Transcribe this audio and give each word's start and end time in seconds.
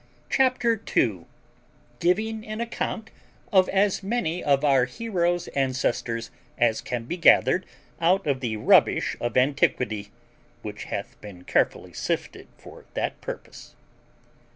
CHAPTER 0.31 0.77
TWO 0.77 1.27
GIVING 1.99 2.43
AN 2.47 2.59
ACCOUNT 2.59 3.11
OF 3.53 3.69
AS 3.69 4.01
MANY 4.01 4.43
OF 4.43 4.65
OUR 4.65 4.85
HERO'S 4.85 5.47
ANCESTORS 5.55 6.31
AS 6.57 6.81
CAN 6.81 7.03
BE 7.05 7.17
GATHERED 7.17 7.67
OUT 7.99 8.25
OF 8.25 8.39
THE 8.39 8.57
RUBBISH 8.57 9.15
OF 9.21 9.37
ANTIQUITY, 9.37 10.09
WHICH 10.63 10.85
HATH 10.85 11.21
BEEN 11.21 11.43
CAREFULLY 11.43 11.93
SIFTED 11.93 12.47
FOR 12.57 12.85
THAT 12.95 13.21
PURPOSE. 13.21 13.75